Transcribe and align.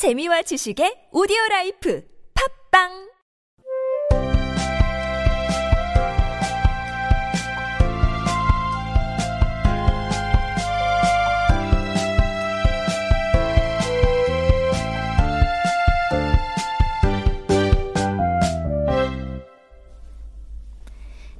재미와 0.00 0.40
지식의 0.40 1.12
오디오 1.12 1.36
라이프 1.50 2.02
팝빵 2.72 2.88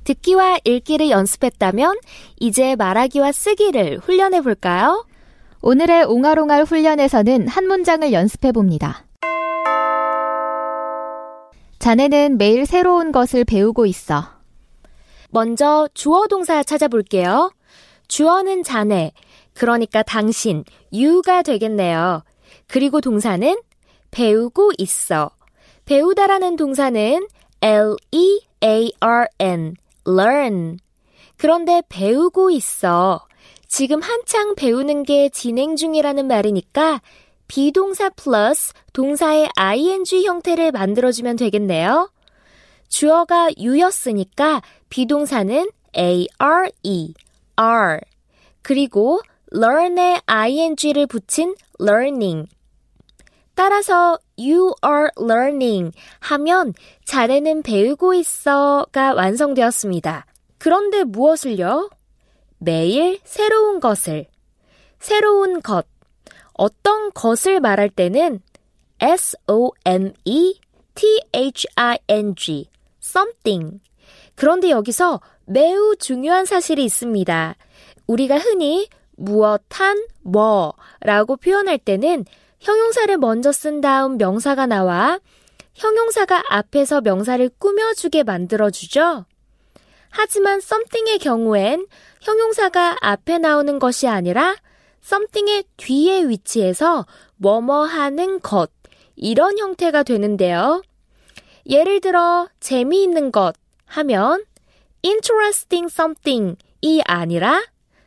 듣기와 0.04 0.58
읽기를 0.64 1.08
연습했다면 1.08 1.96
이제 2.38 2.76
말하기와 2.76 3.32
쓰기를 3.32 4.00
훈련해 4.00 4.42
볼까요? 4.42 5.06
오늘의 5.62 6.04
옹알옹알 6.04 6.64
훈련에서는 6.64 7.46
한 7.46 7.66
문장을 7.66 8.10
연습해 8.12 8.50
봅니다. 8.50 9.04
자네는 11.78 12.38
매일 12.38 12.64
새로운 12.64 13.12
것을 13.12 13.44
배우고 13.44 13.84
있어. 13.86 14.24
먼저 15.28 15.86
주어 15.92 16.26
동사 16.28 16.62
찾아볼게요. 16.62 17.52
주어는 18.08 18.62
자네, 18.62 19.12
그러니까 19.52 20.02
당신, 20.02 20.64
you가 20.92 21.42
되겠네요. 21.42 22.22
그리고 22.66 23.02
동사는 23.02 23.56
배우고 24.10 24.72
있어. 24.78 25.30
배우다라는 25.84 26.56
동사는 26.56 27.26
L-E-A-R-N, 27.60 28.14
learn. 30.08 30.78
그런데 31.36 31.82
배우고 31.88 32.50
있어. 32.50 33.26
지금 33.70 34.02
한창 34.02 34.56
배우는 34.56 35.04
게 35.04 35.28
진행 35.28 35.76
중이라는 35.76 36.26
말이니까 36.26 37.00
비동사 37.46 38.10
플러스 38.10 38.72
동사의 38.92 39.48
ing 39.54 40.24
형태를 40.24 40.72
만들어주면 40.72 41.36
되겠네요. 41.36 42.10
주어가 42.88 43.48
you였으니까 43.56 44.60
비동사는 44.88 45.70
are, 45.96 46.70
are. 47.60 48.00
그리고 48.62 49.20
learn에 49.54 50.20
ing를 50.26 51.06
붙인 51.06 51.54
learning. 51.80 52.48
따라서 53.54 54.18
you 54.36 54.74
are 54.84 55.10
learning 55.16 55.92
하면 56.18 56.74
자네는 57.04 57.62
배우고 57.62 58.14
있어가 58.14 59.14
완성되었습니다. 59.14 60.26
그런데 60.58 61.04
무엇을요? 61.04 61.88
매일 62.60 63.18
새로운 63.24 63.80
것을, 63.80 64.26
새로운 64.98 65.62
것, 65.62 65.86
어떤 66.52 67.10
것을 67.12 67.58
말할 67.58 67.88
때는 67.88 68.40
S-O-M-E-T-H-I-N-G, 69.00 69.50
something. 73.02 73.80
그런데 74.34 74.68
여기서 74.70 75.22
매우 75.46 75.96
중요한 75.96 76.44
사실이 76.44 76.84
있습니다. 76.84 77.56
우리가 78.06 78.38
흔히 78.38 78.88
무엇한 79.16 80.06
뭐 80.22 80.74
라고 81.00 81.36
표현할 81.36 81.78
때는 81.78 82.26
형용사를 82.60 83.16
먼저 83.16 83.52
쓴 83.52 83.80
다음 83.80 84.18
명사가 84.18 84.66
나와 84.66 85.18
형용사가 85.74 86.44
앞에서 86.50 87.00
명사를 87.00 87.48
꾸며주게 87.58 88.22
만들어주죠. 88.22 89.24
하지만 90.10 90.58
something의 90.58 91.18
경우엔 91.20 91.86
형용사가 92.22 92.98
앞에 93.00 93.38
나오는 93.38 93.78
것이 93.78 94.06
아니라 94.06 94.56
something의 95.02 95.64
뒤에 95.76 96.24
위치해서 96.28 97.06
뭐뭐 97.36 97.84
하는 97.84 98.40
것, 98.40 98.70
이런 99.16 99.58
형태가 99.58 100.02
되는데요. 100.02 100.82
예를 101.66 102.00
들어, 102.00 102.48
재미있는 102.60 103.32
것 103.32 103.54
하면 103.86 104.44
interesting 105.04 105.88
something이 105.90 107.02
아니라 107.06 107.62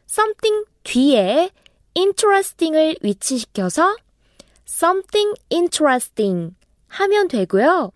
something 0.10 0.66
뒤에 0.84 1.50
interesting을 1.96 2.98
위치시켜서 3.02 3.96
something 4.68 5.34
interesting 5.52 6.54
하면 6.88 7.28
되고요. 7.28 7.92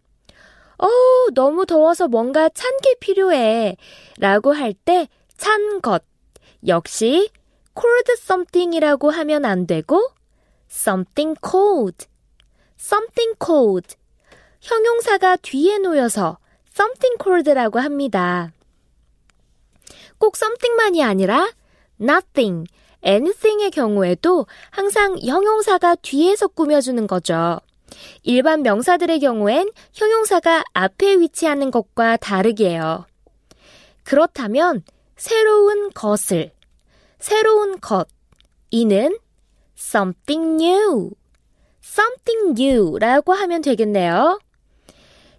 어, 0.80 0.88
너무 1.34 1.66
더워서 1.66 2.08
뭔가 2.08 2.50
찬 2.50 2.72
게 2.84 2.96
필요해. 3.00 3.78
라고 4.20 4.54
할 4.54 4.74
때 4.74 5.08
찬 5.38 5.82
것. 5.82 6.04
역시 6.66 7.30
cold 7.80 8.12
something이라고 8.18 9.12
하면 9.12 9.46
안 9.46 9.68
되고 9.68 10.10
something 10.70 11.40
cold. 11.48 12.08
something 12.80 13.36
cold. 13.44 13.96
형용사가 14.62 15.38
뒤에 15.38 15.78
놓여서 15.78 16.40
something 16.74 17.18
cold라고 17.24 17.80
합니다. 17.80 18.52
꼭 20.18 20.36
something만이 20.36 21.04
아니라 21.04 21.52
nothing, 22.02 22.68
anything의 23.06 23.72
경우에도 23.72 24.48
항상 24.72 25.18
형용사가 25.20 25.96
뒤에서 25.96 26.48
꾸며주는 26.48 27.06
거죠. 27.08 27.60
일반 28.24 28.64
명사들의 28.64 29.20
경우엔 29.20 29.72
형용사가 29.94 30.64
앞에 30.74 31.20
위치하는 31.20 31.72
것과 31.72 32.18
다르게요. 32.18 33.06
그렇다면 34.04 34.84
새로운 35.18 35.90
것을, 35.94 36.52
새로운 37.20 37.80
것, 37.80 38.08
이는 38.70 39.18
something 39.78 40.64
new, 40.64 41.12
something 41.84 42.62
new 42.62 42.98
라고 43.00 43.34
하면 43.34 43.62
되겠네요. 43.62 44.40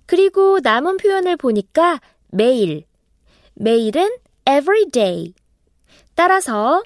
그리고 0.06 0.58
남은 0.60 0.96
표현을 0.96 1.36
보니까 1.36 2.00
매일, 2.28 2.84
매일은 3.54 4.16
every 4.48 4.86
day. 4.86 5.34
따라서 6.14 6.82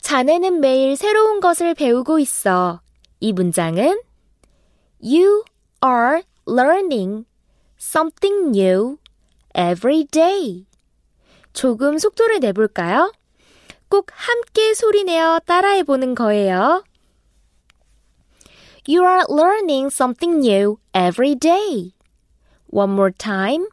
자네는 0.00 0.60
매일 0.60 0.96
새로운 0.96 1.40
것을 1.40 1.74
배우고 1.74 2.18
있어. 2.18 2.80
이 3.20 3.32
문장은 3.32 4.00
You 5.02 5.44
are 5.84 6.22
learning 6.48 7.26
something 7.78 8.58
new 8.58 8.98
every 9.56 10.04
day. 10.04 10.67
조금 11.52 11.98
속도를 11.98 12.40
내볼까요? 12.40 13.12
꼭 13.88 14.06
함께 14.12 14.74
소리내어 14.74 15.40
따라해보는 15.46 16.14
거예요. 16.14 16.84
You 18.86 19.02
are 19.04 19.24
learning 19.28 19.88
something 19.88 20.38
new 20.40 20.78
every 20.94 21.34
day. 21.34 21.92
One 22.70 22.92
more 22.92 23.12
time. 23.12 23.66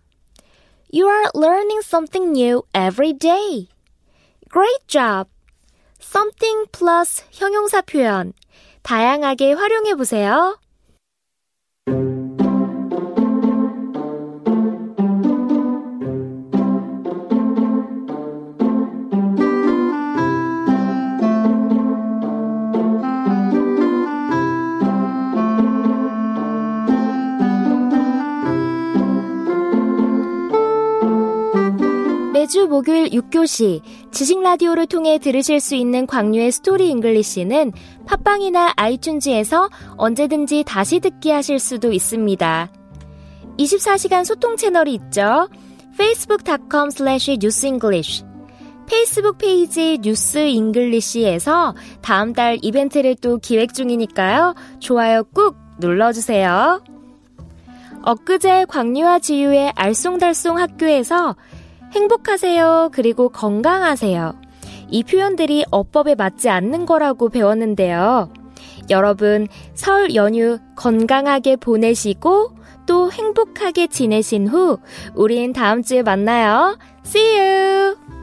You 0.91 1.07
are 1.07 1.29
learning 1.33 1.81
something 1.83 2.31
new 2.31 2.63
every 2.73 3.13
day. 3.13 3.67
Great 4.49 4.87
job! 4.87 5.27
something 5.99 6.65
plus 6.71 7.23
형용사 7.31 7.81
표현 7.81 8.33
다양하게 8.83 9.53
활용해 9.53 9.95
보세요. 9.95 10.57
매주 32.45 32.67
목요일 32.67 33.09
6교시 33.09 33.81
지식 34.11 34.39
라디오를 34.39 34.85
통해 34.85 35.17
들으실 35.17 35.59
수 35.59 35.73
있는 35.73 36.05
광유의 36.05 36.51
Story 36.51 36.91
English는 36.91 37.71
팟빵이나 38.05 38.75
아이튠즈에서 38.75 39.71
언제든지 39.97 40.63
다시 40.63 40.99
듣기 40.99 41.31
하실 41.31 41.57
수도 41.57 41.91
있습니다. 41.91 42.71
24시간 43.57 44.25
소통 44.25 44.57
채널이 44.57 44.93
있죠. 44.93 45.49
facebook.com 45.95 46.89
slash 46.91 47.31
newsenglish 47.31 48.23
페이스북 48.85 49.39
페이지 49.39 49.97
News 49.97 50.37
English에서 50.37 51.73
다음 52.03 52.33
달 52.33 52.59
이벤트를 52.61 53.15
또 53.15 53.39
기획 53.39 53.73
중이니까요. 53.73 54.53
좋아요 54.79 55.23
꾹 55.23 55.55
눌러주세요. 55.79 56.83
엊그제 58.03 58.65
광유와 58.65 59.17
지유의 59.17 59.71
알쏭달쏭 59.71 60.57
학교에서 60.57 61.35
행복하세요. 61.95 62.89
그리고 62.91 63.29
건강하세요. 63.29 64.35
이 64.89 65.03
표현들이 65.03 65.65
어법에 65.71 66.15
맞지 66.15 66.49
않는 66.49 66.85
거라고 66.85 67.29
배웠는데요. 67.29 68.29
여러분, 68.89 69.47
설 69.73 70.13
연휴 70.13 70.59
건강하게 70.75 71.55
보내시고 71.55 72.51
또 72.85 73.11
행복하게 73.11 73.87
지내신 73.87 74.47
후 74.47 74.77
우린 75.15 75.53
다음 75.53 75.81
주에 75.81 76.03
만나요. 76.03 76.77
See 77.05 77.39
you! 77.39 78.14